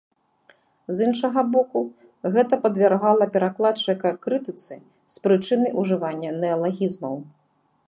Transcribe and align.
З 0.99 1.03
іншага 1.07 1.41
боку, 1.55 1.83
гэта 2.37 2.59
падвяргала 2.63 3.27
перакладчыка 3.37 4.13
крытыцы 4.25 4.75
з 5.17 5.23
прычыны 5.27 5.67
ўжывання 5.83 6.29
неалагізмаў. 6.43 7.15